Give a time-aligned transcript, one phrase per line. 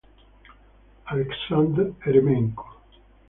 [1.09, 2.65] Aleksandr Erёmenko